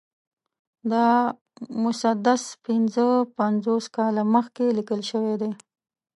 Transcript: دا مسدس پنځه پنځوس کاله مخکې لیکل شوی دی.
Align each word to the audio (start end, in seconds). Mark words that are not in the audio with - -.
دا 0.91 1.07
مسدس 1.83 2.43
پنځه 2.65 3.05
پنځوس 3.37 3.85
کاله 3.95 4.23
مخکې 4.35 4.65
لیکل 4.77 5.01
شوی 5.09 5.35
دی. 5.41 5.51